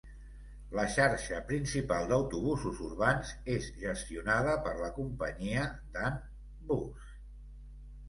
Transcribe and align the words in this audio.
La 0.77 0.85
xarxa 0.93 1.41
principal 1.51 2.07
d'autobusos 2.13 2.81
urbans 2.89 3.35
és 3.59 3.69
gestionada 3.85 4.59
per 4.67 4.75
la 4.83 4.93
companyia 4.99 5.71
Dan 6.01 6.23
Bus. 6.75 7.17